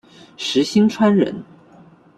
[0.35, 1.45] 石星川人。